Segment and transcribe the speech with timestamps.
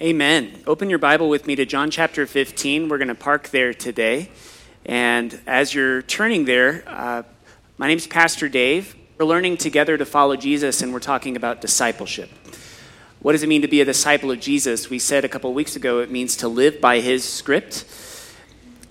[0.00, 0.62] Amen.
[0.64, 2.88] Open your Bible with me to John chapter 15.
[2.88, 4.30] We're going to park there today.
[4.86, 7.24] And as you're turning there, uh,
[7.78, 8.94] my name is Pastor Dave.
[9.18, 12.30] We're learning together to follow Jesus, and we're talking about discipleship.
[13.18, 14.88] What does it mean to be a disciple of Jesus?
[14.88, 17.84] We said a couple weeks ago it means to live by his script,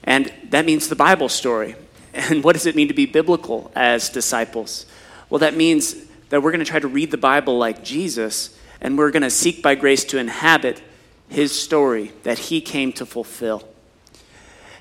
[0.03, 1.75] and that means the Bible story.
[2.13, 4.85] And what does it mean to be biblical as disciples?
[5.29, 5.95] Well, that means
[6.27, 9.29] that we're going to try to read the Bible like Jesus, and we're going to
[9.29, 10.81] seek by grace to inhabit
[11.29, 13.67] his story that he came to fulfill.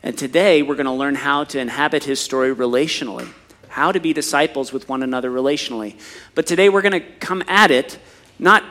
[0.03, 3.29] And today we're going to learn how to inhabit his story relationally,
[3.69, 5.99] how to be disciples with one another relationally.
[6.35, 7.99] But today we're going to come at it
[8.39, 8.63] not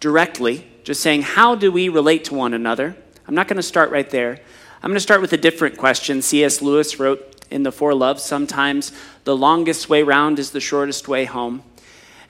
[0.00, 2.96] directly, just saying, how do we relate to one another?
[3.26, 4.38] I'm not going to start right there.
[4.82, 6.20] I'm going to start with a different question.
[6.20, 6.60] C.S.
[6.60, 8.92] Lewis wrote in The Four Loves sometimes
[9.24, 11.62] the longest way round is the shortest way home.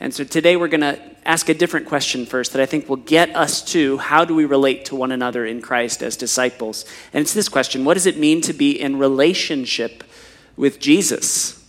[0.00, 2.96] And so today we're going to ask a different question first that I think will
[2.96, 6.84] get us to how do we relate to one another in Christ as disciples.
[7.12, 10.04] And it's this question What does it mean to be in relationship
[10.56, 11.60] with Jesus?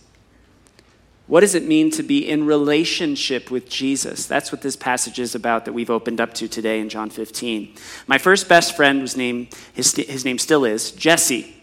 [1.26, 4.26] What does it mean to be in relationship with Jesus?
[4.26, 7.74] That's what this passage is about that we've opened up to today in John 15.
[8.06, 11.56] My first best friend was named, his, his name still is, Jesse.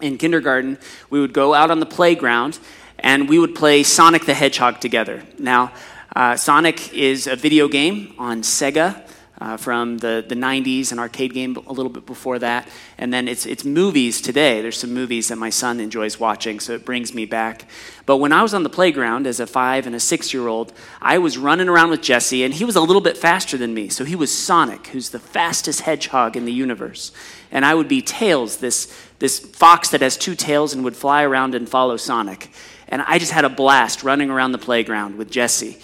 [0.00, 0.78] In kindergarten,
[1.10, 2.58] we would go out on the playground
[2.98, 5.22] and we would play Sonic the Hedgehog together.
[5.38, 5.72] Now,
[6.14, 9.02] uh, Sonic is a video game on Sega.
[9.38, 12.66] Uh, from the, the 90s, an arcade game a little bit before that.
[12.96, 14.62] And then it's, it's movies today.
[14.62, 17.68] There's some movies that my son enjoys watching, so it brings me back.
[18.06, 20.72] But when I was on the playground as a five and a six year old,
[21.02, 23.90] I was running around with Jesse, and he was a little bit faster than me.
[23.90, 27.12] So he was Sonic, who's the fastest hedgehog in the universe.
[27.50, 31.22] And I would be Tails, this, this fox that has two tails and would fly
[31.22, 32.50] around and follow Sonic.
[32.88, 35.78] And I just had a blast running around the playground with Jesse.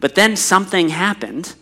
[0.00, 1.54] But then something happened.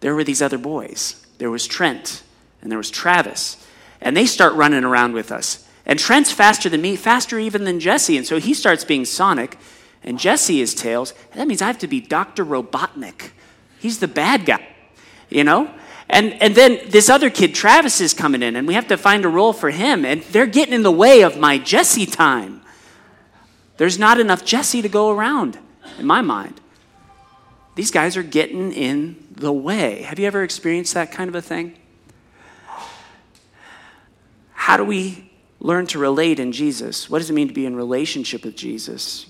[0.00, 1.26] There were these other boys.
[1.38, 2.22] There was Trent
[2.62, 3.64] and there was Travis.
[4.00, 5.68] And they start running around with us.
[5.86, 8.16] And Trent's faster than me, faster even than Jesse.
[8.16, 9.58] And so he starts being Sonic.
[10.02, 11.12] And Jesse is Tails.
[11.32, 12.44] And that means I have to be Dr.
[12.44, 13.30] Robotnik.
[13.78, 14.66] He's the bad guy,
[15.28, 15.70] you know?
[16.08, 19.24] And, and then this other kid, Travis, is coming in, and we have to find
[19.24, 20.04] a role for him.
[20.04, 22.60] And they're getting in the way of my Jesse time.
[23.76, 25.58] There's not enough Jesse to go around,
[25.98, 26.60] in my mind.
[27.74, 30.02] These guys are getting in the way.
[30.02, 31.76] Have you ever experienced that kind of a thing?
[34.52, 35.30] How do we
[35.60, 37.10] learn to relate in Jesus?
[37.10, 39.26] What does it mean to be in relationship with Jesus?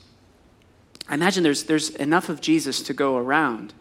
[1.08, 3.72] I imagine there's, there's enough of Jesus to go around.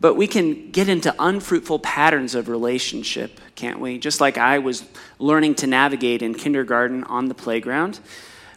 [0.00, 3.98] But we can get into unfruitful patterns of relationship, can't we?
[3.98, 4.84] Just like I was
[5.18, 8.00] learning to navigate in kindergarten on the playground.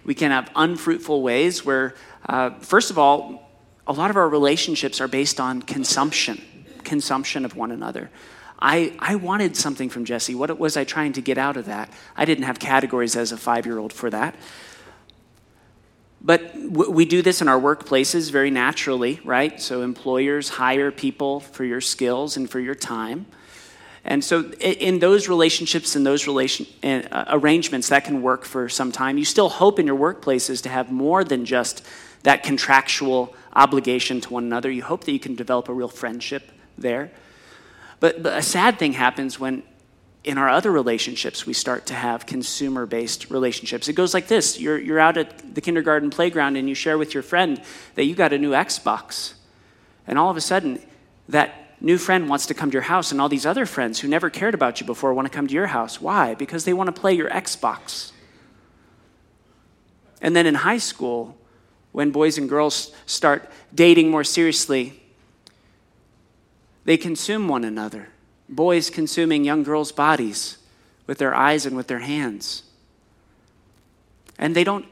[0.03, 1.95] We can have unfruitful ways where,
[2.27, 3.49] uh, first of all,
[3.87, 6.41] a lot of our relationships are based on consumption,
[6.83, 8.09] consumption of one another.
[8.59, 10.35] I, I wanted something from Jesse.
[10.35, 11.91] What was I trying to get out of that?
[12.15, 14.35] I didn't have categories as a five year old for that.
[16.21, 19.61] But we do this in our workplaces very naturally, right?
[19.61, 23.25] So employers hire people for your skills and for your time.
[24.05, 28.91] And so, in those relationships and those relation, uh, arrangements, that can work for some
[28.91, 29.17] time.
[29.17, 31.85] You still hope in your workplaces to have more than just
[32.23, 34.71] that contractual obligation to one another.
[34.71, 37.11] You hope that you can develop a real friendship there.
[37.99, 39.63] But, but a sad thing happens when,
[40.23, 43.87] in our other relationships, we start to have consumer based relationships.
[43.87, 47.13] It goes like this you're, you're out at the kindergarten playground and you share with
[47.13, 47.61] your friend
[47.95, 49.33] that you got a new Xbox.
[50.07, 50.81] And all of a sudden,
[51.29, 54.07] that new friend wants to come to your house, and all these other friends who
[54.07, 56.01] never cared about you before want to come to your house.
[56.01, 56.35] Why?
[56.35, 58.11] Because they want to play your Xbox.
[60.21, 61.37] And then in high school,
[61.91, 65.01] when boys and girls start dating more seriously,
[66.85, 68.09] they consume one another.
[68.47, 70.57] Boys consuming young girls' bodies
[71.07, 72.63] with their eyes and with their hands.
[74.37, 74.85] And they don't,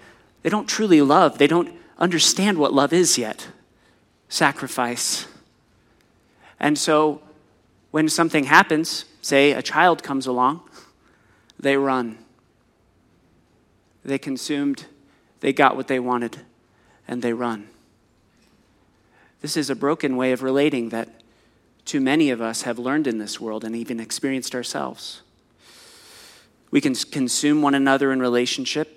[0.43, 3.47] they don't truly love, they don't understand what love is yet
[4.29, 5.25] sacrifice
[6.59, 7.21] and so
[7.91, 10.61] when something happens, say a child comes along,
[11.59, 12.17] they run.
[14.03, 14.85] They consumed,
[15.39, 16.39] they got what they wanted,
[17.07, 17.69] and they run.
[19.41, 21.21] This is a broken way of relating that
[21.85, 25.21] too many of us have learned in this world and even experienced ourselves.
[26.69, 28.93] We can consume one another in relationship.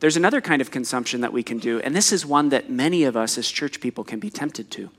[0.00, 3.04] There's another kind of consumption that we can do, and this is one that many
[3.04, 4.90] of us as church people can be tempted to.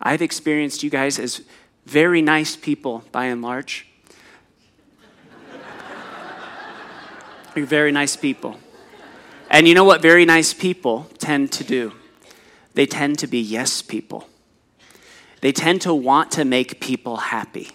[0.00, 1.42] I've experienced you guys as
[1.84, 3.86] very nice people by and large.
[7.56, 8.58] You're very nice people.
[9.50, 11.92] And you know what very nice people tend to do?
[12.74, 14.28] They tend to be yes people.
[15.40, 17.70] They tend to want to make people happy,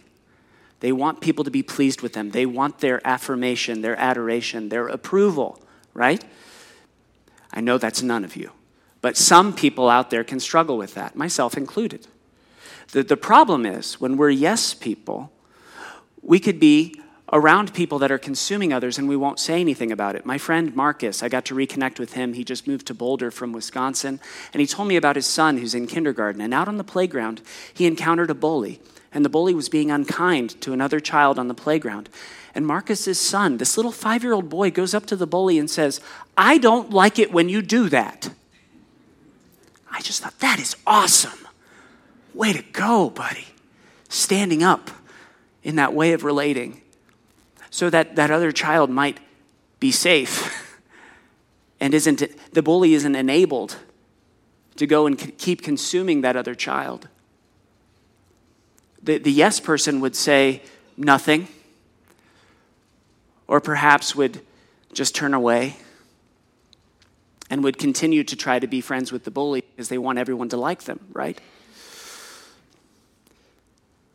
[0.79, 2.31] They want people to be pleased with them.
[2.31, 5.61] They want their affirmation, their adoration, their approval,
[5.93, 6.23] right?
[7.53, 8.51] I know that's none of you.
[9.01, 12.07] But some people out there can struggle with that, myself included.
[12.91, 15.31] The, the problem is when we're yes people,
[16.21, 16.95] we could be
[17.33, 20.25] around people that are consuming others and we won't say anything about it.
[20.25, 22.33] My friend Marcus, I got to reconnect with him.
[22.33, 24.19] He just moved to Boulder from Wisconsin,
[24.53, 26.41] and he told me about his son who's in kindergarten.
[26.41, 27.41] And out on the playground,
[27.73, 28.81] he encountered a bully,
[29.13, 32.09] and the bully was being unkind to another child on the playground.
[32.53, 35.69] And Marcus's son, this little five year old boy, goes up to the bully and
[35.69, 36.01] says,
[36.35, 38.29] I don't like it when you do that.
[39.91, 41.47] I just thought, that is awesome.
[42.33, 43.47] Way to go, buddy.
[44.09, 44.89] Standing up
[45.63, 46.81] in that way of relating
[47.69, 49.19] so that that other child might
[49.79, 50.77] be safe
[51.79, 52.23] and isn't
[52.53, 53.77] the bully isn't enabled
[54.75, 57.07] to go and keep consuming that other child.
[59.03, 60.61] The, the yes person would say
[60.95, 61.47] nothing,
[63.47, 64.41] or perhaps would
[64.93, 65.77] just turn away
[67.51, 70.47] and would continue to try to be friends with the bully because they want everyone
[70.47, 71.39] to like them, right?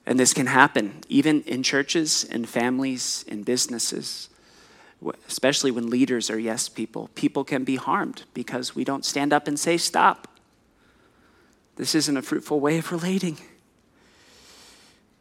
[0.07, 4.31] And this can happen even in churches, in families, in businesses,
[5.29, 7.11] especially when leaders are yes people.
[7.15, 10.29] People can be harmed because we don't stand up and say, stop.
[11.77, 13.37] This isn't a fruitful way of relating.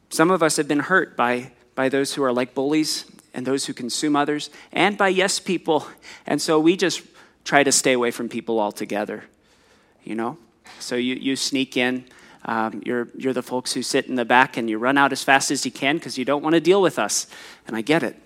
[0.09, 3.03] Some of us have been hurt by, by those who are like bullies
[3.33, 5.85] and those who consume others, and by yes people.
[6.25, 7.01] And so we just
[7.45, 9.23] try to stay away from people altogether,
[10.03, 10.37] you know?
[10.79, 12.05] So you, you sneak in
[12.45, 15.23] um, you're, you're the folks who sit in the back and you run out as
[15.23, 17.25] fast as you can because you don't want to deal with us.
[17.67, 18.21] And I get it.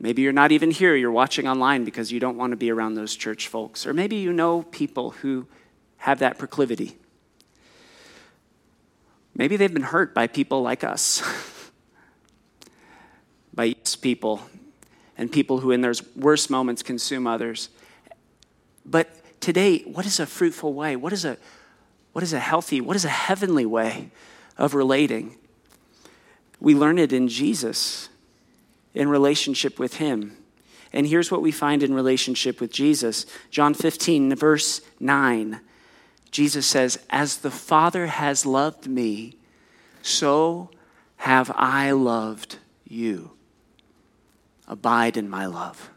[0.00, 2.94] Maybe you're not even here, you're watching online because you don't want to be around
[2.94, 3.86] those church folks.
[3.86, 5.46] Or maybe you know people who
[5.98, 6.96] have that proclivity.
[9.32, 11.22] Maybe they've been hurt by people like us,
[13.54, 14.42] by yes people,
[15.22, 17.68] and people who in their worst moments consume others.
[18.84, 19.08] But
[19.40, 20.96] today, what is a fruitful way?
[20.96, 21.36] What is a,
[22.12, 24.10] what is a healthy, what is a heavenly way
[24.58, 25.36] of relating?
[26.58, 28.08] We learn it in Jesus,
[28.94, 30.36] in relationship with Him.
[30.92, 35.60] And here's what we find in relationship with Jesus John 15, verse 9.
[36.32, 39.36] Jesus says, As the Father has loved me,
[40.02, 40.68] so
[41.18, 43.36] have I loved you.
[44.72, 45.90] Abide in my love.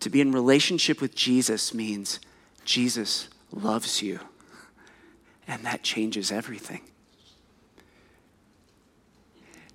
[0.00, 2.18] To be in relationship with Jesus means
[2.64, 4.18] Jesus loves you.
[5.46, 6.80] And that changes everything.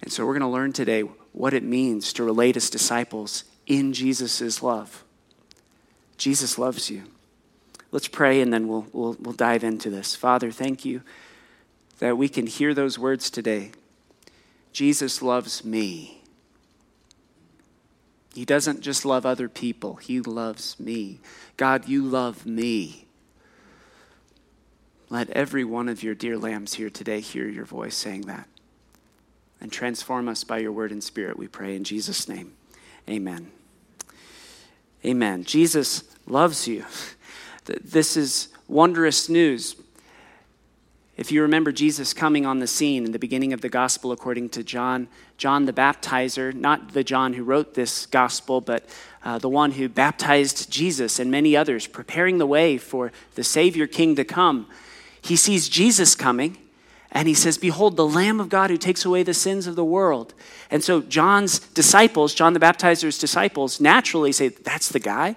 [0.01, 3.93] And so we're going to learn today what it means to relate as disciples in
[3.93, 5.05] Jesus' love.
[6.17, 7.03] Jesus loves you.
[7.91, 10.17] Let's pray and then we'll, we'll, we'll dive into this.
[10.17, 11.01] Father, thank you
[11.99, 13.71] that we can hear those words today.
[14.73, 16.20] Jesus loves me.
[18.33, 21.19] He doesn't just love other people, He loves me.
[21.57, 23.05] God, you love me.
[25.09, 28.47] Let every one of your dear lambs here today hear your voice saying that.
[29.59, 32.53] And transform us by your word and spirit, we pray in Jesus' name.
[33.09, 33.51] Amen.
[35.05, 35.43] Amen.
[35.43, 36.85] Jesus loves you.
[37.65, 39.75] This is wondrous news.
[41.21, 44.49] If you remember Jesus coming on the scene in the beginning of the gospel according
[44.49, 48.89] to John, John the baptizer, not the John who wrote this gospel, but
[49.23, 53.85] uh, the one who baptized Jesus and many others, preparing the way for the Savior
[53.85, 54.65] King to come,
[55.21, 56.57] he sees Jesus coming
[57.11, 59.85] and he says, Behold, the Lamb of God who takes away the sins of the
[59.85, 60.33] world.
[60.71, 65.35] And so John's disciples, John the baptizer's disciples, naturally say, That's the guy.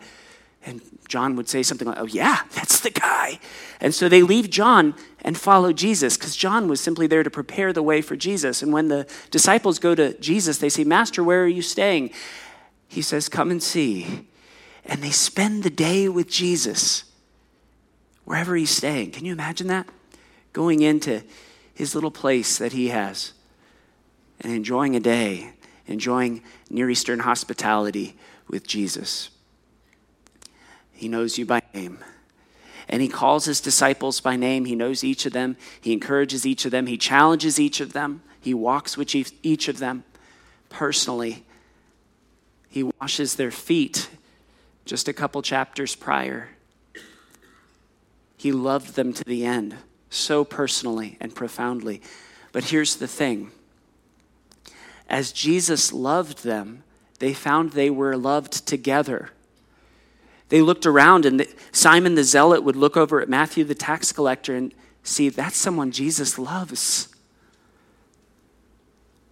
[0.67, 3.39] And John would say something like, Oh, yeah, that's the guy.
[3.81, 7.73] And so they leave John and follow Jesus because John was simply there to prepare
[7.73, 8.63] the way for Jesus.
[8.63, 12.11] And when the disciples go to Jesus, they say, Master, where are you staying?
[12.89, 14.27] He says, Come and see.
[14.87, 17.05] And they spend the day with Jesus
[18.25, 19.13] wherever he's staying.
[19.13, 19.89] Can you imagine that?
[20.53, 21.23] Going into
[21.75, 23.33] his little place that he has
[24.41, 25.53] and enjoying a day,
[25.87, 28.17] enjoying Near Eastern hospitality
[28.49, 29.31] with Jesus.
[31.05, 31.99] He knows you by name.
[32.89, 34.65] And he calls his disciples by name.
[34.65, 35.59] He knows each of them.
[35.79, 36.87] He encourages each of them.
[36.87, 38.23] He challenges each of them.
[38.41, 40.05] He walks with each of them
[40.71, 41.45] personally.
[42.71, 44.09] He washes their feet
[44.87, 46.49] just a couple chapters prior.
[48.39, 49.77] He loved them to the end,
[50.09, 52.01] so personally and profoundly.
[52.51, 53.51] But here's the thing
[55.07, 56.83] as Jesus loved them,
[57.19, 59.33] they found they were loved together.
[60.55, 64.55] They looked around, and Simon the Zealot would look over at Matthew the tax collector,
[64.55, 67.09] and see that's someone Jesus loves.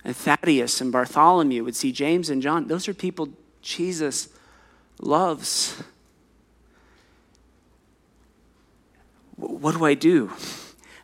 [0.04, 2.66] And Thaddeus and Bartholomew would see James and John.
[2.66, 3.28] Those are people
[3.60, 4.30] Jesus
[5.00, 5.80] loves.
[9.36, 10.32] What do I do?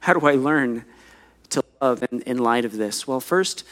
[0.01, 0.85] How do I learn
[1.51, 3.07] to love in, in light of this?
[3.07, 3.63] Well, first,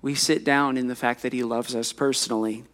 [0.00, 2.64] we sit down in the fact that He loves us personally.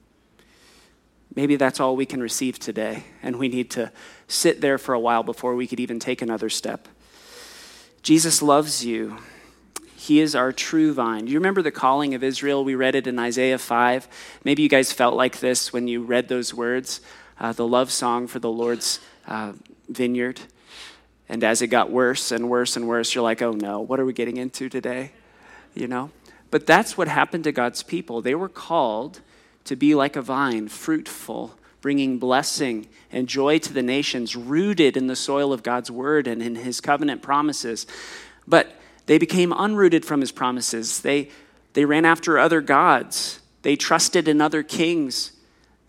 [1.34, 3.90] Maybe that's all we can receive today, and we need to
[4.28, 6.86] sit there for a while before we could even take another step.
[8.02, 9.18] Jesus loves you.
[9.96, 11.24] He is our true vine.
[11.24, 12.62] Do you remember the calling of Israel?
[12.62, 14.06] We read it in Isaiah 5.
[14.44, 17.00] Maybe you guys felt like this when you read those words,
[17.40, 19.54] uh, the love song for the Lord's uh,
[19.88, 20.40] vineyard.
[21.28, 24.04] And as it got worse and worse and worse, you're like, oh no, what are
[24.04, 25.12] we getting into today?
[25.74, 26.10] You know?
[26.50, 28.20] But that's what happened to God's people.
[28.20, 29.20] They were called
[29.64, 35.06] to be like a vine, fruitful, bringing blessing and joy to the nations, rooted in
[35.06, 37.86] the soil of God's word and in his covenant promises.
[38.46, 38.74] But
[39.06, 41.00] they became unrooted from his promises.
[41.00, 41.30] They,
[41.74, 43.40] they ran after other gods.
[43.62, 45.32] They trusted in other kings.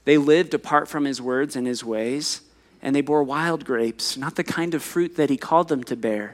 [0.03, 2.41] They lived apart from his words and his ways.
[2.81, 5.95] And they bore wild grapes, not the kind of fruit that he called them to
[5.95, 6.33] bear.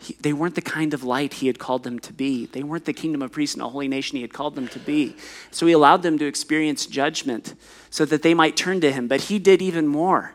[0.00, 2.46] He, they weren't the kind of light he had called them to be.
[2.46, 4.78] They weren't the kingdom of priests and a holy nation he had called them to
[4.78, 5.14] be.
[5.50, 7.54] So he allowed them to experience judgment
[7.90, 9.08] so that they might turn to him.
[9.08, 10.32] But he did even more.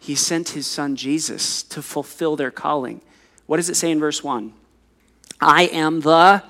[0.00, 3.00] He sent his son Jesus to fulfill their calling.
[3.46, 4.52] What does it say in verse 1?
[5.40, 6.42] I am the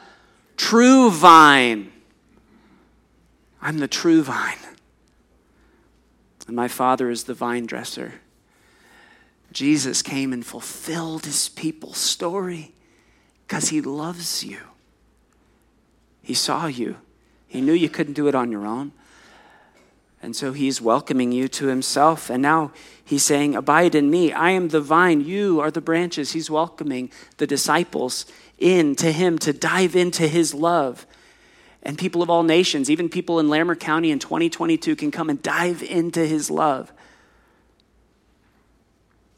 [0.57, 1.93] true vine.
[3.61, 4.57] I'm the true vine.
[6.47, 8.15] And my Father is the vine dresser.
[9.53, 12.73] Jesus came and fulfilled his people's story
[13.47, 14.59] because he loves you.
[16.23, 16.97] He saw you,
[17.47, 18.93] he knew you couldn't do it on your own.
[20.23, 22.31] And so he's welcoming you to himself.
[22.31, 22.71] And now
[23.05, 24.33] he's saying, Abide in me.
[24.33, 25.21] I am the vine.
[25.21, 26.33] You are the branches.
[26.33, 28.25] He's welcoming the disciples
[28.57, 31.07] in to him to dive into his love.
[31.83, 35.43] And people of all nations, even people in Larimer County in 2022, can come and
[35.43, 36.93] dive into his love.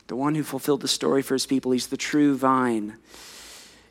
[0.06, 2.98] The one who fulfilled the story for his people, he's the true vine.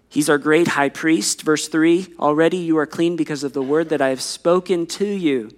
[0.09, 1.41] He's our great high priest.
[1.41, 5.07] Verse 3 Already you are clean because of the word that I have spoken to
[5.07, 5.49] you.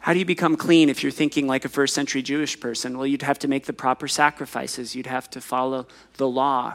[0.00, 2.98] How do you become clean if you're thinking like a first century Jewish person?
[2.98, 6.74] Well, you'd have to make the proper sacrifices, you'd have to follow the law,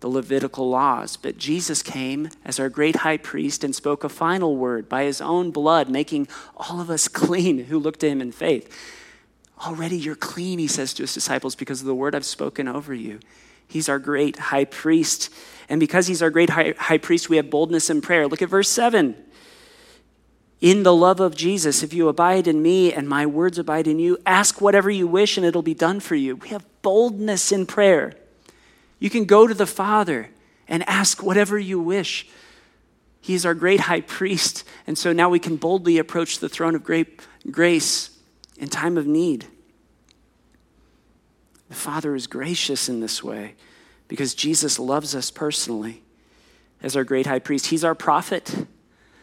[0.00, 1.16] the Levitical laws.
[1.16, 5.20] But Jesus came as our great high priest and spoke a final word by his
[5.20, 6.26] own blood, making
[6.56, 8.68] all of us clean who look to him in faith.
[9.60, 12.92] Already you're clean, he says to his disciples, because of the word I've spoken over
[12.92, 13.20] you.
[13.68, 15.30] He's our great high priest.
[15.68, 18.26] And because he's our great high, high priest, we have boldness in prayer.
[18.26, 19.16] Look at verse 7
[20.64, 23.98] in the love of Jesus, if you abide in me and my words abide in
[23.98, 26.36] you, ask whatever you wish and it'll be done for you.
[26.36, 28.14] We have boldness in prayer.
[28.98, 30.30] You can go to the Father
[30.66, 32.26] and ask whatever you wish.
[33.20, 34.64] He's our great high priest.
[34.86, 37.20] And so now we can boldly approach the throne of great
[37.50, 38.13] grace
[38.58, 39.46] in time of need.
[41.68, 43.54] The Father is gracious in this way
[44.08, 46.02] because Jesus loves us personally
[46.82, 47.66] as our great high priest.
[47.66, 48.66] He's our prophet.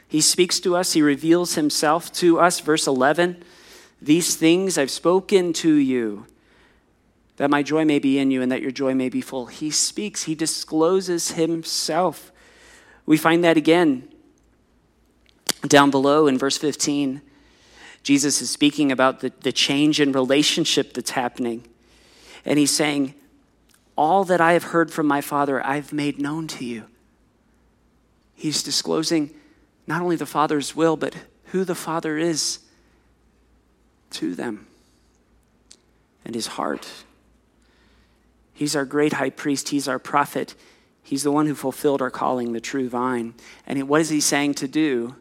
[0.07, 2.59] He speaks to us, He reveals Himself to us.
[2.59, 3.43] Verse 11
[4.01, 6.25] These things I've spoken to you,
[7.37, 9.45] that my joy may be in you and that your joy may be full.
[9.45, 12.31] He speaks, He discloses Himself.
[13.05, 14.07] We find that again
[15.67, 17.21] down below in verse 15.
[18.03, 21.65] Jesus is speaking about the, the change in relationship that's happening.
[22.45, 23.13] And he's saying,
[23.95, 26.85] All that I have heard from my Father, I've made known to you.
[28.33, 29.31] He's disclosing
[29.85, 31.15] not only the Father's will, but
[31.45, 32.59] who the Father is
[34.11, 34.67] to them
[36.25, 36.87] and his heart.
[38.53, 40.55] He's our great high priest, he's our prophet.
[41.03, 43.33] He's the one who fulfilled our calling, the true vine.
[43.65, 45.15] And what is he saying to do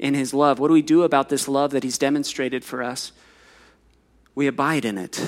[0.00, 0.58] in his love?
[0.58, 3.12] What do we do about this love that he's demonstrated for us?
[4.34, 5.24] We abide in it.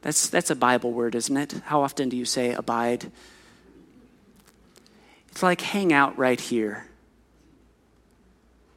[0.00, 1.52] That's, that's a Bible word, isn't it?
[1.66, 3.12] How often do you say abide?
[5.28, 6.86] It's like hang out right here.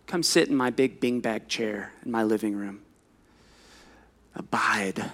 [0.06, 2.82] Come sit in my big beanbag chair in my living room.
[4.36, 5.12] Abide.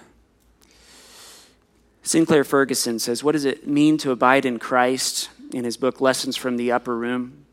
[2.02, 6.36] Sinclair Ferguson says, What does it mean to abide in Christ in his book, Lessons
[6.36, 7.43] from the Upper Room?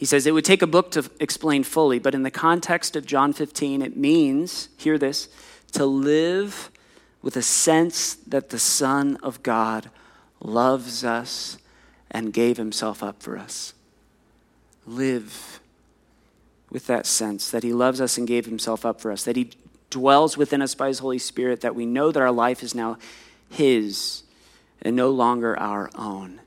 [0.00, 3.04] He says, It would take a book to explain fully, but in the context of
[3.04, 5.28] John 15, it means, hear this,
[5.72, 6.70] to live
[7.20, 9.90] with a sense that the Son of God
[10.40, 11.58] loves us
[12.10, 13.74] and gave himself up for us.
[14.86, 15.60] Live
[16.70, 19.50] with that sense that He loves us and gave Himself up for us, that He
[19.90, 22.96] dwells within us by His Holy Spirit, that we know that our life is now
[23.50, 24.22] His
[24.80, 26.39] and no longer our own.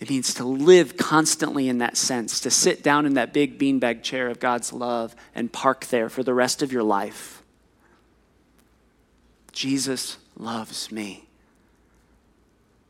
[0.00, 4.02] It means to live constantly in that sense, to sit down in that big beanbag
[4.02, 7.42] chair of God's love and park there for the rest of your life.
[9.52, 11.26] Jesus loves me.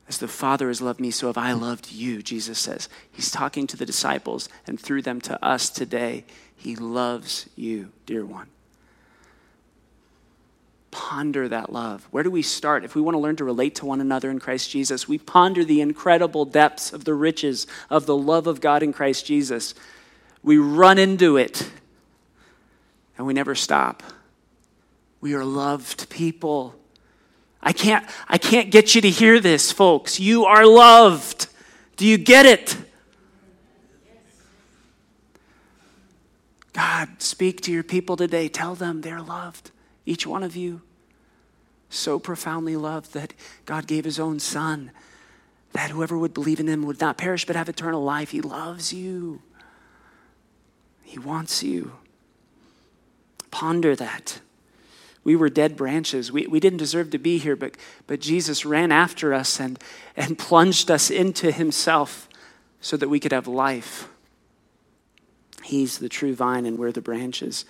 [0.08, 2.88] As the Father has loved me, so have I loved you, Jesus says.
[3.10, 6.24] He's talking to the disciples and through them to us today.
[6.54, 8.48] He loves you, dear one.
[10.90, 12.06] Ponder that love.
[12.10, 12.84] Where do we start?
[12.84, 15.64] If we want to learn to relate to one another in Christ Jesus, we ponder
[15.64, 19.74] the incredible depths of the riches of the love of God in Christ Jesus.
[20.42, 21.70] We run into it
[23.16, 24.02] and we never stop.
[25.20, 26.74] We are loved people.
[27.62, 30.18] I can't, I can't get you to hear this, folks.
[30.18, 31.46] You are loved.
[31.96, 32.76] Do you get it?
[36.72, 38.48] God, speak to your people today.
[38.48, 39.70] Tell them they're loved.
[40.06, 40.82] Each one of you.
[41.88, 43.34] So profoundly loved that
[43.66, 44.92] God gave his own son,
[45.72, 48.30] that whoever would believe in him would not perish but have eternal life.
[48.30, 49.42] He loves you,
[51.02, 51.92] he wants you.
[53.50, 54.40] Ponder that.
[55.24, 56.32] We were dead branches.
[56.32, 57.76] We, we didn't deserve to be here, but,
[58.06, 59.78] but Jesus ran after us and,
[60.16, 62.28] and plunged us into himself
[62.80, 64.08] so that we could have life.
[65.62, 67.66] He's the true vine, and we're the branches.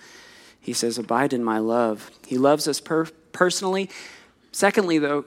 [0.61, 2.09] He says, Abide in my love.
[2.25, 3.89] He loves us per- personally.
[4.51, 5.25] Secondly, though,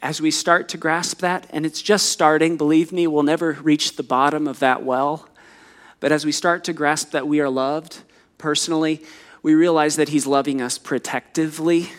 [0.00, 3.96] as we start to grasp that, and it's just starting, believe me, we'll never reach
[3.96, 5.28] the bottom of that well.
[6.00, 8.02] But as we start to grasp that we are loved
[8.38, 9.02] personally,
[9.42, 11.90] we realize that He's loving us protectively.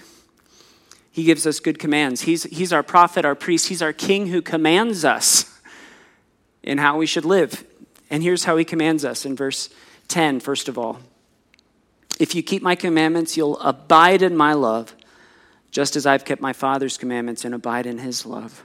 [1.12, 2.22] He gives us good commands.
[2.22, 5.60] He's, he's our prophet, our priest, He's our king who commands us
[6.64, 7.66] in how we should live.
[8.10, 9.70] And here's how He commands us in verse
[10.08, 11.00] 10, first of all.
[12.20, 14.94] If you keep my commandments, you'll abide in my love,
[15.72, 18.64] just as I've kept my Father's commandments and abide in His love.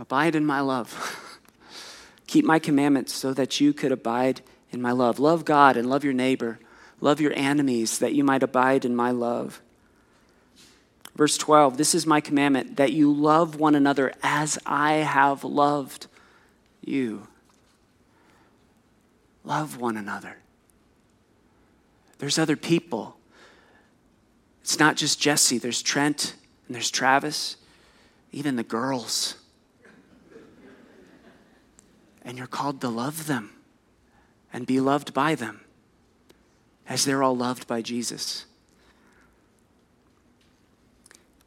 [0.00, 1.38] Abide in my love.
[2.26, 4.40] keep my commandments so that you could abide
[4.72, 5.20] in my love.
[5.20, 6.58] Love God and love your neighbor.
[7.00, 9.62] Love your enemies that you might abide in my love.
[11.14, 16.08] Verse 12 This is my commandment that you love one another as I have loved
[16.84, 17.28] you.
[19.44, 20.36] Love one another.
[22.20, 23.16] There's other people.
[24.60, 26.34] It's not just Jesse, there's Trent
[26.66, 27.56] and there's Travis,
[28.30, 29.36] even the girls.
[32.22, 33.52] And you're called to love them
[34.52, 35.62] and be loved by them
[36.86, 38.44] as they're all loved by Jesus.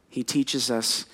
[0.08, 1.06] He teaches us,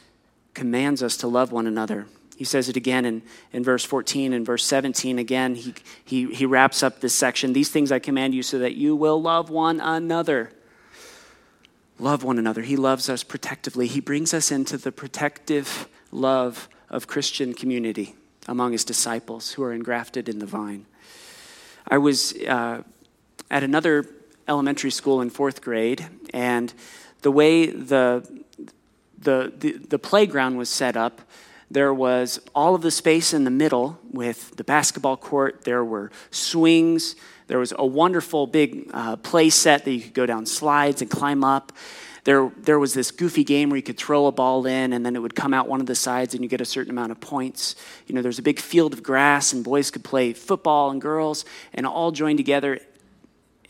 [0.54, 2.06] commands us to love one another.
[2.40, 3.20] He says it again in,
[3.52, 5.18] in verse 14 and verse 17.
[5.18, 7.52] Again, he, he, he wraps up this section.
[7.52, 10.50] These things I command you so that you will love one another.
[11.98, 12.62] Love one another.
[12.62, 13.86] He loves us protectively.
[13.86, 18.14] He brings us into the protective love of Christian community
[18.48, 20.86] among his disciples who are engrafted in the vine.
[21.88, 22.84] I was uh,
[23.50, 24.06] at another
[24.48, 26.72] elementary school in fourth grade, and
[27.20, 28.26] the way the,
[29.18, 31.20] the, the, the playground was set up,
[31.70, 36.10] there was all of the space in the middle with the basketball court, there were
[36.30, 37.14] swings,
[37.46, 41.10] there was a wonderful big uh, play set that you could go down slides and
[41.10, 41.72] climb up.
[42.24, 45.16] There, there was this goofy game where you could throw a ball in and then
[45.16, 47.20] it would come out one of the sides and you get a certain amount of
[47.20, 47.76] points.
[48.06, 51.44] You know, there's a big field of grass and boys could play football and girls
[51.72, 52.78] and all join together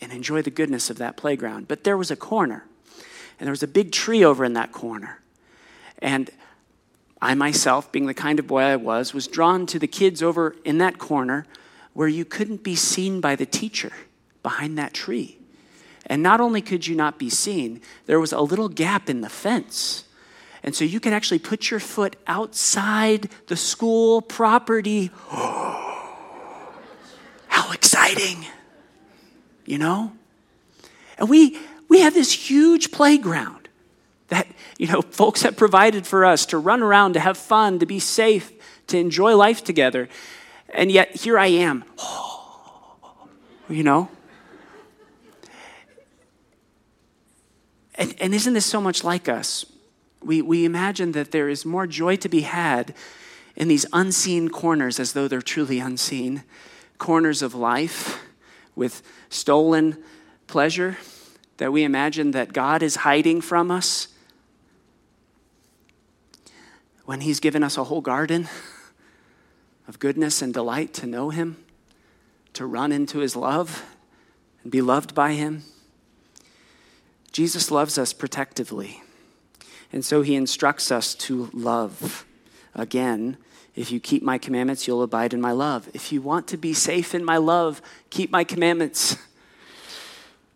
[0.01, 1.69] and enjoy the goodness of that playground.
[1.69, 2.67] But there was a corner
[3.39, 5.21] and there was a big tree over in that corner.
[6.01, 6.31] And
[7.23, 10.57] I myself, being the kind of boy I was, was drawn to the kids over
[10.65, 11.47] in that corner
[11.93, 13.93] where you couldn't be seen by the teacher
[14.43, 15.37] behind that tree.
[16.07, 19.29] And not only could you not be seen, there was a little gap in the
[19.29, 20.05] fence.
[20.63, 25.11] And so you could actually put your foot outside the school property.
[27.49, 28.47] How exciting!
[29.67, 30.13] You know?
[31.19, 33.60] And we we have this huge playground
[34.31, 37.87] that, you know, folks have provided for us to run around, to have fun, to
[37.87, 38.53] be safe,
[38.87, 40.09] to enjoy life together.
[40.73, 41.85] And yet here I am.
[43.69, 44.09] You know?
[47.95, 49.65] And, and isn't this so much like us?
[50.25, 52.95] We, we imagine that there is more joy to be had
[53.55, 56.43] in these unseen corners as though they're truly unseen
[56.99, 58.21] corners of life
[58.75, 60.03] with stolen
[60.49, 60.99] pleasure
[61.59, 64.09] that we imagine that God is hiding from us
[67.11, 68.49] when He's given us a whole garden
[69.89, 71.57] of goodness and delight to know Him,
[72.53, 73.85] to run into His love
[74.63, 75.65] and be loved by Him.
[77.33, 79.03] Jesus loves us protectively.
[79.93, 82.25] And so he instructs us to love.
[82.77, 83.39] Again,
[83.75, 85.89] if you keep my commandments, you'll abide in my love.
[85.93, 89.17] If you want to be safe in my love, keep my commandments.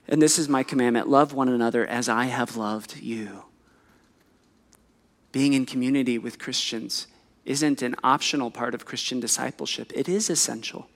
[0.06, 3.42] And this is my commandment love one another as I have loved you.
[5.34, 7.08] Being in community with Christians
[7.44, 10.86] isn't an optional part of Christian discipleship, it is essential.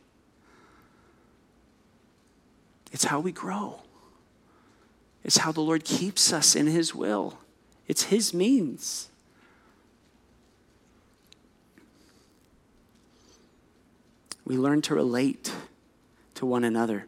[2.93, 3.81] It's how we grow,
[5.25, 7.41] it's how the Lord keeps us in His will,
[7.89, 9.09] it's His means.
[14.45, 15.53] We learn to relate
[16.37, 17.07] to one another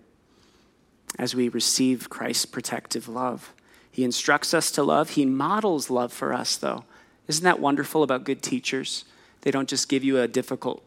[1.17, 3.55] as we receive Christ's protective love.
[3.89, 6.87] He instructs us to love, He models love for us, though.
[7.31, 9.05] Isn't that wonderful about good teachers?
[9.43, 10.83] They don't just give you a difficult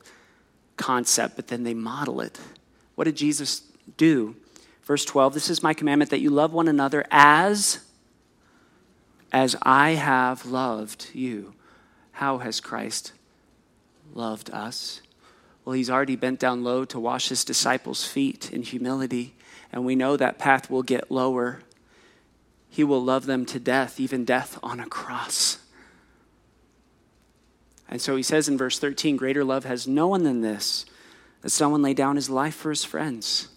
[0.75, 2.37] concept, but then they model it.
[2.95, 3.61] What did Jesus
[3.95, 4.35] do?
[4.83, 7.79] Verse 12, this is my commandment that you love one another as
[9.31, 11.53] as I have loved you.
[12.11, 13.13] How has Christ
[14.13, 15.01] loved us?
[15.63, 19.33] Well, he's already bent down low to wash his disciples' feet in humility,
[19.71, 21.61] and we know that path will get lower.
[22.69, 25.59] He will love them to death, even death on a cross.
[27.93, 30.87] And so he says in verse 13, Greater love has no one than this,
[31.43, 33.49] that someone lay down his life for his friends.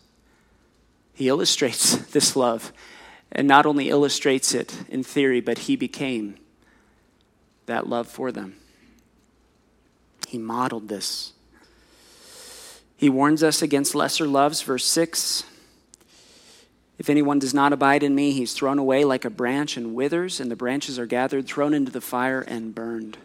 [1.14, 2.70] He illustrates this love,
[3.32, 6.36] and not only illustrates it in theory, but he became
[7.64, 8.56] that love for them.
[10.28, 11.32] He modeled this.
[12.94, 15.44] He warns us against lesser loves, verse 6.
[16.98, 20.40] If anyone does not abide in me, he's thrown away like a branch and withers,
[20.40, 23.16] and the branches are gathered, thrown into the fire, and burned.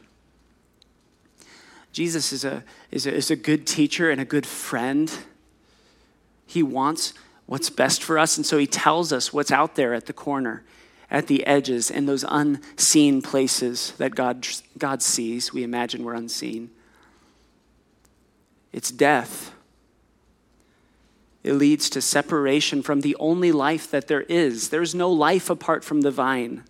[1.92, 5.12] Jesus is a, is a, is a good teacher and a good friend.
[6.46, 7.14] He wants
[7.46, 10.64] what's best for us, and so he tells us what's out there at the corner,
[11.10, 15.54] at the edges, in those unseen places that God, God sees.
[15.54, 16.72] We imagine we're unseen.
[18.72, 19.54] It's death
[21.44, 24.70] it leads to separation from the only life that there is.
[24.70, 26.64] There's no life apart from the vine.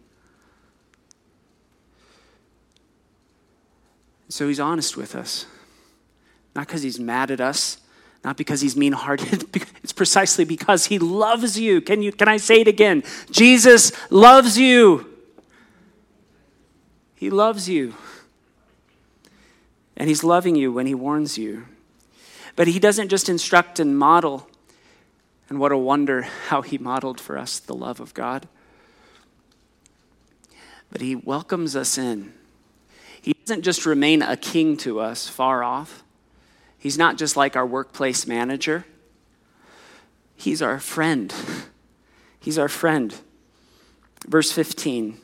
[4.31, 5.45] So he's honest with us.
[6.55, 7.81] Not because he's mad at us,
[8.23, 9.45] not because he's mean hearted.
[9.83, 11.81] It's precisely because he loves you.
[11.81, 12.11] Can, you.
[12.11, 13.03] can I say it again?
[13.31, 15.07] Jesus loves you.
[17.15, 17.95] He loves you.
[19.97, 21.65] And he's loving you when he warns you.
[22.55, 24.47] But he doesn't just instruct and model,
[25.49, 28.47] and what a wonder how he modeled for us the love of God.
[30.91, 32.33] But he welcomes us in.
[33.21, 36.03] He doesn't just remain a king to us far off,
[36.77, 38.85] he's not just like our workplace manager.
[40.35, 41.31] He's our friend.
[42.39, 43.13] He's our friend.
[44.27, 45.19] Verse 15.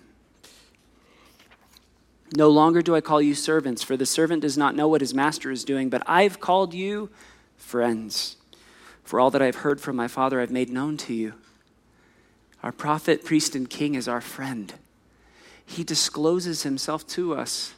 [2.36, 5.16] No longer do I call you servants, for the servant does not know what his
[5.16, 7.10] master is doing, but I've called you
[7.56, 8.36] friends.
[9.04, 11.34] For all that I've heard from my Father, I've made known to you.
[12.62, 14.74] Our prophet, priest, and king is our friend.
[15.66, 17.74] He discloses himself to us.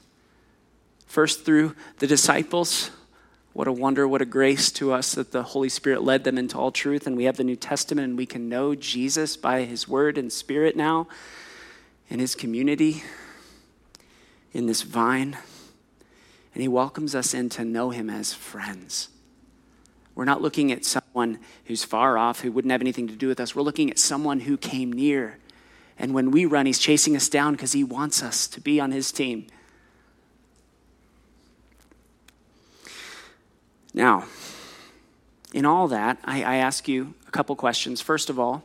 [1.10, 2.92] First, through the disciples.
[3.54, 6.56] What a wonder, what a grace to us that the Holy Spirit led them into
[6.56, 9.88] all truth, and we have the New Testament, and we can know Jesus by his
[9.88, 11.08] word and spirit now
[12.10, 13.02] in his community,
[14.54, 15.36] in this vine.
[16.54, 19.10] And he welcomes us in to know him as friends.
[20.14, 23.40] We're not looking at someone who's far off, who wouldn't have anything to do with
[23.40, 23.56] us.
[23.56, 25.40] We're looking at someone who came near.
[25.98, 28.92] And when we run, he's chasing us down because he wants us to be on
[28.92, 29.48] his team.
[33.94, 34.26] Now,
[35.54, 38.02] in all that, I, I ask you a couple questions.
[38.02, 38.64] First of all,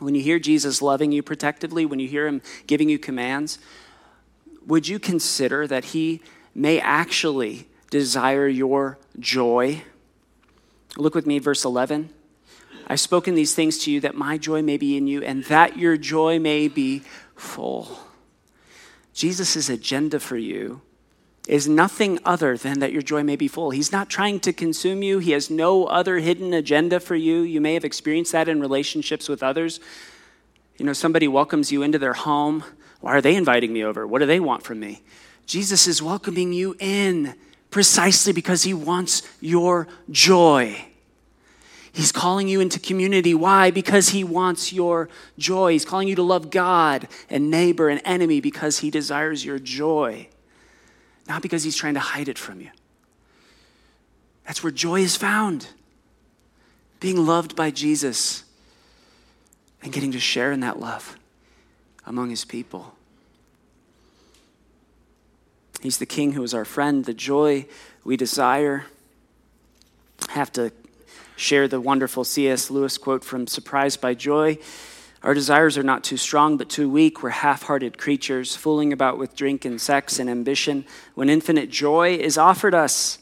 [0.00, 3.58] when you hear Jesus loving you protectively, when you hear him giving you commands,
[4.66, 6.20] would you consider that he
[6.54, 9.82] may actually desire your joy?
[10.96, 12.10] Look with me, verse 11.
[12.86, 15.78] I've spoken these things to you that my joy may be in you and that
[15.78, 17.02] your joy may be
[17.36, 17.98] full.
[19.12, 20.82] Jesus' agenda for you
[21.46, 23.70] is nothing other than that your joy may be full.
[23.70, 27.42] He's not trying to consume you, He has no other hidden agenda for you.
[27.42, 29.80] You may have experienced that in relationships with others.
[30.78, 32.64] You know, somebody welcomes you into their home.
[33.00, 34.06] Why are they inviting me over?
[34.06, 35.02] What do they want from me?
[35.46, 37.34] Jesus is welcoming you in
[37.70, 40.86] precisely because He wants your joy.
[41.92, 43.34] He's calling you into community.
[43.34, 43.70] Why?
[43.70, 45.72] Because He wants your joy.
[45.72, 50.28] He's calling you to love God and neighbor and enemy because He desires your joy,
[51.28, 52.70] not because He's trying to hide it from you.
[54.46, 55.68] That's where joy is found.
[57.00, 58.44] Being loved by Jesus
[59.82, 61.16] and getting to share in that love
[62.06, 62.94] among His people.
[65.80, 67.66] He's the King who is our friend, the joy
[68.04, 68.86] we desire.
[70.30, 70.72] have to
[71.36, 72.70] share the wonderful C.S.
[72.70, 74.58] Lewis quote from Surprised by Joy.
[75.24, 77.22] Our desires are not too strong, but too weak.
[77.22, 80.84] We're half hearted creatures, fooling about with drink and sex and ambition
[81.14, 83.16] when infinite joy is offered us.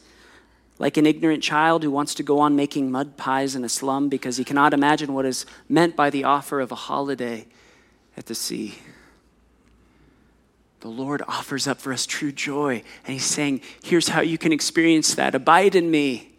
[0.79, 4.09] Like an ignorant child who wants to go on making mud pies in a slum
[4.09, 7.45] because he cannot imagine what is meant by the offer of a holiday
[8.17, 8.79] at the sea.
[10.81, 14.51] The Lord offers up for us true joy, and He's saying, Here's how you can
[14.51, 15.35] experience that.
[15.35, 16.33] Abide in me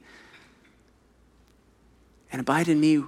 [2.30, 3.04] and abide in me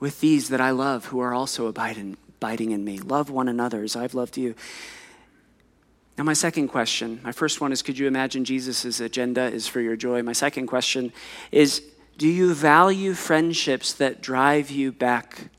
[0.00, 2.98] with these that I love who are also abiding, abiding in me.
[2.98, 4.54] Love one another as I've loved you.
[6.16, 9.80] Now, my second question my first one is Could you imagine Jesus' agenda is for
[9.80, 10.22] your joy?
[10.22, 11.12] My second question
[11.52, 11.82] is
[12.16, 15.50] Do you value friendships that drive you back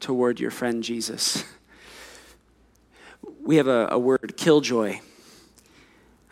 [0.00, 1.44] toward your friend Jesus?
[3.44, 5.00] We have a, a word, killjoy.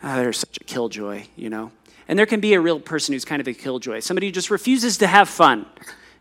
[0.01, 1.71] Oh, there's such a killjoy, you know.
[2.07, 4.49] And there can be a real person who's kind of a killjoy, somebody who just
[4.49, 5.67] refuses to have fun,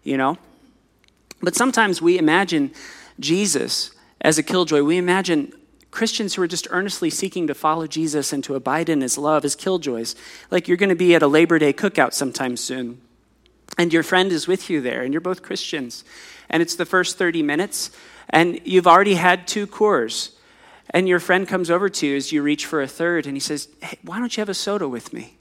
[0.03, 0.37] you know?
[1.43, 2.73] But sometimes we imagine
[3.19, 4.83] Jesus as a killjoy.
[4.83, 5.53] We imagine
[5.91, 9.45] Christians who are just earnestly seeking to follow Jesus and to abide in his love
[9.45, 10.15] as killjoys.
[10.51, 13.01] Like you're going to be at a Labor Day cookout sometime soon,
[13.77, 16.05] and your friend is with you there, and you're both Christians.
[16.49, 17.91] And it's the first 30 minutes,
[18.31, 20.33] and you've already had two Coors.
[20.91, 23.41] And your friend comes over to you as you reach for a third, and he
[23.41, 25.37] says, Hey, why don't you have a soda with me?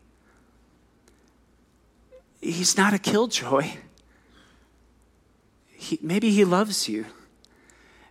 [2.41, 3.69] he's not a killjoy.
[5.82, 7.08] He, maybe he loves you.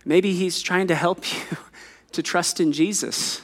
[0.03, 1.57] Maybe he's trying to help you
[2.11, 3.41] to trust in Jesus,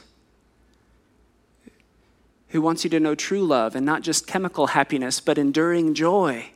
[2.48, 6.50] who wants you to know true love and not just chemical happiness, but enduring joy.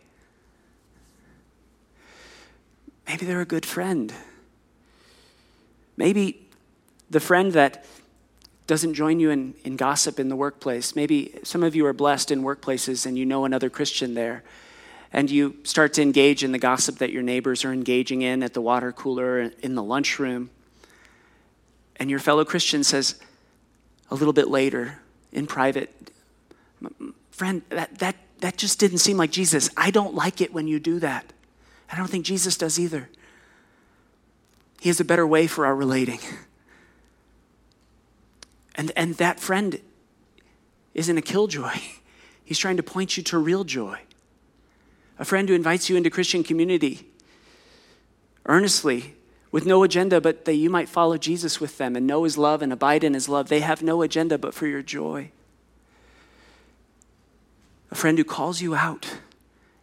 [3.08, 4.12] Maybe they're a good friend.
[5.96, 6.46] Maybe
[7.08, 7.86] the friend that
[8.66, 10.94] doesn't join you in, in gossip in the workplace.
[10.94, 14.44] Maybe some of you are blessed in workplaces and you know another Christian there.
[15.12, 18.54] And you start to engage in the gossip that your neighbors are engaging in at
[18.54, 20.50] the water cooler, in the lunchroom.
[21.96, 23.20] And your fellow Christian says
[24.10, 25.00] a little bit later
[25.32, 25.94] in private,
[27.30, 29.70] Friend, that, that, that just didn't seem like Jesus.
[29.76, 31.32] I don't like it when you do that.
[31.90, 33.08] I don't think Jesus does either.
[34.80, 36.18] He has a better way for our relating.
[38.74, 39.80] And, and that friend
[40.94, 41.74] isn't a killjoy.
[42.44, 44.00] He's trying to point you to real joy.
[45.18, 47.06] A friend who invites you into Christian community
[48.46, 49.14] earnestly
[49.50, 52.62] with no agenda but that you might follow Jesus with them and know his love
[52.62, 53.48] and abide in his love.
[53.48, 55.30] They have no agenda but for your joy.
[57.90, 59.18] A friend who calls you out,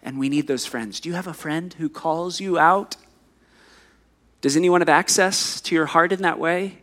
[0.02, 1.00] and we need those friends.
[1.00, 2.96] Do you have a friend who calls you out?
[4.42, 6.80] Does anyone have access to your heart in that way?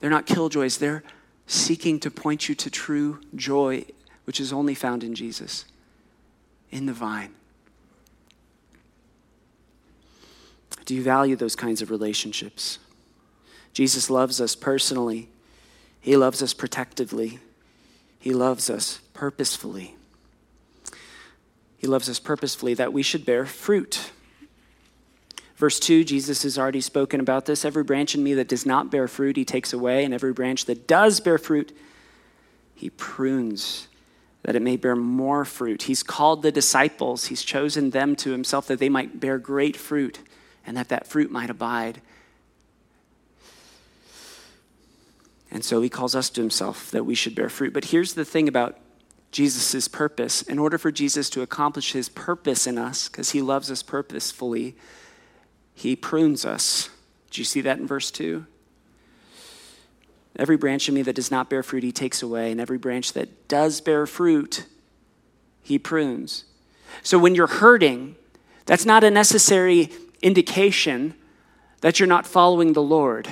[0.00, 1.02] They're not killjoys, they're
[1.46, 3.86] seeking to point you to true joy,
[4.24, 5.64] which is only found in Jesus,
[6.76, 7.32] in the vine.
[10.84, 12.78] Do you value those kinds of relationships?
[13.72, 15.28] Jesus loves us personally,
[16.00, 17.40] He loves us protectively,
[18.20, 19.96] He loves us purposefully.
[21.78, 24.10] He loves us purposefully that we should bear fruit.
[25.56, 27.64] Verse 2, Jesus has already spoken about this.
[27.64, 30.66] Every branch in me that does not bear fruit, he takes away, and every branch
[30.66, 31.74] that does bear fruit,
[32.74, 33.88] he prunes
[34.46, 35.82] that it may bear more fruit.
[35.82, 40.20] He's called the disciples, he's chosen them to himself that they might bear great fruit
[40.64, 42.00] and that that fruit might abide.
[45.50, 47.72] And so he calls us to himself that we should bear fruit.
[47.72, 48.78] But here's the thing about
[49.32, 50.42] Jesus' purpose.
[50.42, 54.76] In order for Jesus to accomplish his purpose in us, because he loves us purposefully,
[55.74, 56.88] he prunes us.
[57.32, 58.46] Do you see that in verse 2?
[60.38, 63.14] Every branch in me that does not bear fruit, he takes away, and every branch
[63.14, 64.66] that does bear fruit,
[65.62, 66.44] he prunes.
[67.02, 68.16] So when you're hurting,
[68.66, 69.90] that's not a necessary
[70.22, 71.14] indication
[71.80, 73.28] that you're not following the Lord.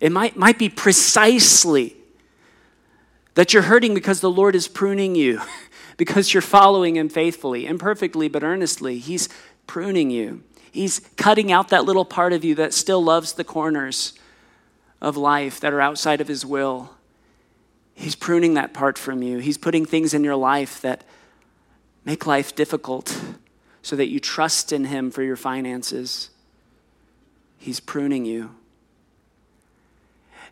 [0.00, 1.96] It might, might be precisely
[3.34, 5.40] that you're hurting because the Lord is pruning you,
[5.98, 8.98] because you're following Him faithfully, imperfectly, but earnestly.
[8.98, 9.28] He's
[9.66, 10.42] pruning you.
[10.72, 14.14] He's cutting out that little part of you that still loves the corners
[15.00, 16.90] of life that are outside of His will.
[17.94, 19.38] He's pruning that part from you.
[19.38, 21.04] He's putting things in your life that
[22.04, 23.20] make life difficult
[23.82, 26.30] so that you trust in Him for your finances.
[27.58, 28.54] He's pruning you.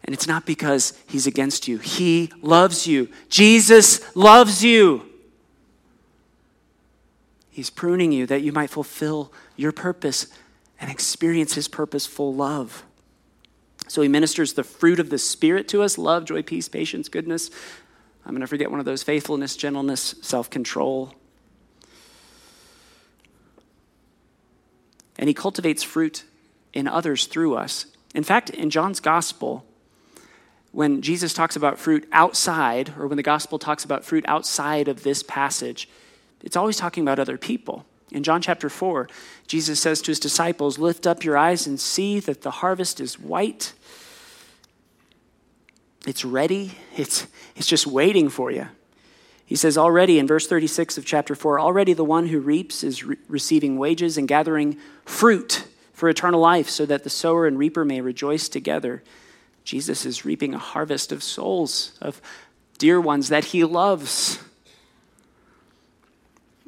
[0.05, 3.09] And it's not because He's against you, He loves you.
[3.29, 5.05] Jesus loves you.
[7.51, 10.29] He's pruning you that you might fulfill your purpose
[10.81, 12.85] and experience His purposeful love.
[13.89, 17.51] So he ministers the fruit of the Spirit to us love, joy, peace, patience, goodness.
[18.25, 21.15] I'm going to forget one of those faithfulness, gentleness, self control.
[25.19, 26.25] And he cultivates fruit
[26.73, 27.87] in others through us.
[28.15, 29.65] In fact, in John's gospel,
[30.73, 35.03] when Jesus talks about fruit outside, or when the gospel talks about fruit outside of
[35.03, 35.89] this passage,
[36.43, 37.85] it's always talking about other people.
[38.11, 39.09] In John chapter 4,
[39.47, 43.19] Jesus says to his disciples, Lift up your eyes and see that the harvest is
[43.19, 43.75] white.
[46.07, 48.69] It's ready, it's, it's just waiting for you.
[49.45, 53.05] He says, Already in verse 36 of chapter 4, already the one who reaps is
[53.05, 57.85] re- receiving wages and gathering fruit for eternal life, so that the sower and reaper
[57.85, 59.03] may rejoice together.
[59.65, 62.23] Jesus is reaping a harvest of souls, of
[62.79, 64.39] dear ones that he loves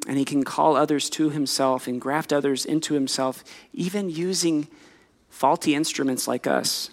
[0.07, 4.67] and he can call others to himself and graft others into himself, even using
[5.29, 6.89] faulty instruments like us.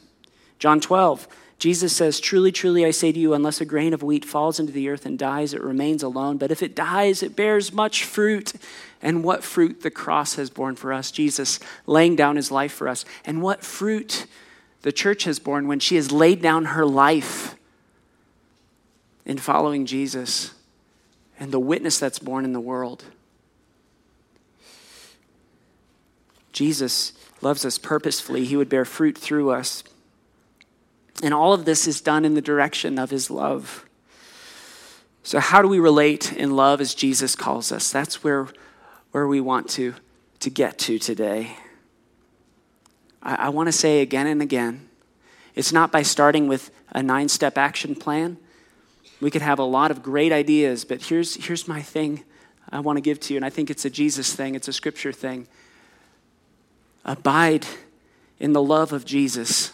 [0.58, 1.26] John 12,
[1.58, 4.72] Jesus says, Truly, truly, I say to you, unless a grain of wheat falls into
[4.72, 6.36] the earth and dies, it remains alone.
[6.36, 8.52] But if it dies, it bears much fruit.
[9.00, 12.88] And what fruit the cross has borne for us, Jesus laying down his life for
[12.88, 13.04] us.
[13.24, 14.26] And what fruit
[14.82, 17.56] the church has borne when she has laid down her life
[19.24, 20.54] in following Jesus
[21.38, 23.04] and the witness that's born in the world.
[26.52, 29.84] Jesus loves us purposefully, He would bear fruit through us.
[31.22, 33.84] And all of this is done in the direction of His love.
[35.22, 37.90] So, how do we relate in love as Jesus calls us?
[37.90, 38.48] That's where,
[39.12, 39.94] where we want to,
[40.40, 41.56] to get to today.
[43.22, 44.88] I, I want to say again and again
[45.58, 48.36] it's not by starting with a nine step action plan.
[49.20, 52.24] We could have a lot of great ideas, but here's, here's my thing
[52.70, 54.72] I want to give to you, and I think it's a Jesus thing, it's a
[54.72, 55.48] scripture thing.
[57.04, 57.66] Abide
[58.38, 59.72] in the love of Jesus.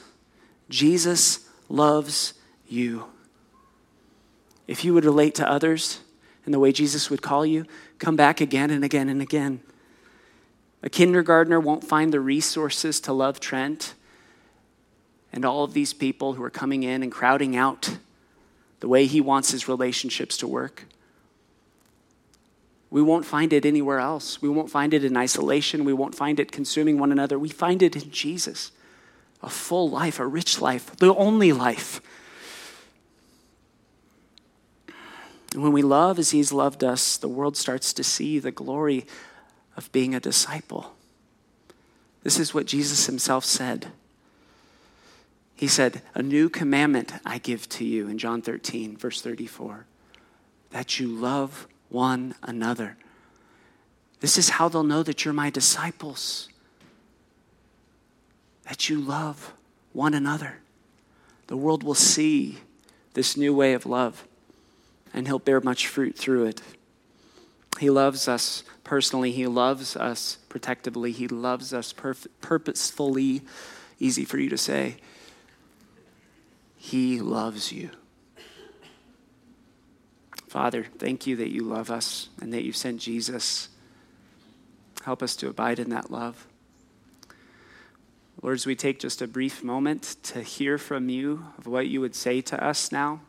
[0.69, 2.35] Jesus loves
[2.69, 3.07] you.
[4.67, 6.01] If you would relate to others
[6.47, 7.67] in the way Jesus would call you,
[7.99, 9.61] come back again and again and again.
[10.83, 13.95] A kindergartner won't find the resources to love Trent
[15.33, 17.99] and all of these people who are coming in and crowding out
[18.85, 20.85] the way He wants His relationships to work.
[22.91, 24.43] We won't find it anywhere else.
[24.43, 25.87] We won't find it in isolation.
[25.87, 27.39] We won't find it consuming one another.
[27.39, 28.73] We find it in Jesus
[29.43, 32.03] a full life, a rich life, the only life.
[35.55, 39.07] And when we love as He's loved us, the world starts to see the glory
[39.79, 40.95] of being a disciple.
[42.23, 43.87] This is what Jesus Himself said.
[45.65, 49.87] He said, A new commandment I give to you in John 13, verse 34
[50.73, 52.99] that you love one another.
[54.21, 56.51] This is how they'll know that you're my disciples.
[58.69, 59.55] That you love
[59.95, 60.59] one another.
[61.47, 62.59] The world will see
[63.15, 64.29] this new way of love,
[65.15, 66.61] and He'll bear much fruit through it.
[67.81, 73.41] He loves us personally, He loves us protectively, He loves us purposefully.
[73.99, 74.99] Easy for you to say.
[76.85, 77.89] He loves you.
[80.49, 83.71] Father, thank you that you love us and that you've sent Jesus.
[85.03, 86.47] Help us to abide in that love.
[88.43, 92.03] Lord, as we take just a brief moment to hear from you of what you
[92.03, 93.21] would say to us now,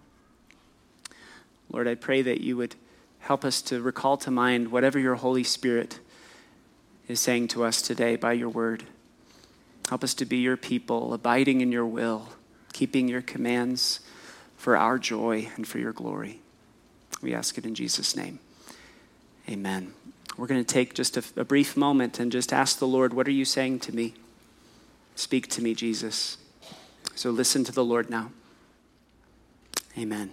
[1.71, 2.75] Lord, I pray that you would
[3.19, 6.01] help us to recall to mind whatever your Holy Spirit
[7.07, 8.83] is saying to us today by your word.
[9.87, 12.34] Help us to be your people, abiding in your will
[12.75, 14.01] keeping your commands
[14.57, 16.41] for our joy and for your glory.
[17.21, 18.39] We ask it in Jesus' name.
[19.47, 19.93] Amen.
[20.35, 23.29] We're going to take just a, a, brief moment and just ask the Lord, What
[23.29, 24.13] are you saying to me?
[25.15, 26.37] Speak to me, Jesus.
[27.15, 28.31] So listen to the Lord now.
[29.97, 30.31] Amen.